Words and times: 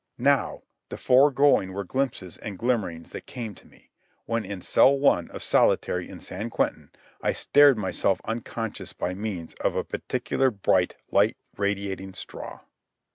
Now, 0.17 0.63
the 0.89 0.97
foregoing 0.97 1.73
were 1.73 1.83
the 1.83 1.87
glimpses 1.89 2.37
and 2.37 2.57
glimmerings 2.57 3.11
that 3.11 3.27
came 3.27 3.53
to 3.53 3.67
me, 3.67 3.91
when, 4.25 4.43
in 4.45 4.63
Cell 4.63 4.97
One 4.97 5.29
of 5.29 5.43
Solitary 5.43 6.09
in 6.09 6.19
San 6.19 6.49
Quentin, 6.49 6.89
I 7.21 7.33
stared 7.33 7.77
myself 7.77 8.19
unconscious 8.25 8.93
by 8.93 9.13
means 9.13 9.53
of 9.63 9.75
a 9.75 9.83
particle 9.83 10.41
of 10.41 10.63
bright, 10.63 10.95
light 11.11 11.37
radiating 11.55 12.15
straw. 12.15 12.61